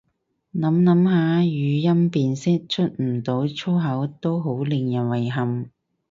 [0.55, 5.69] 諗諗下語音辨識出唔到粗口都好令人遺憾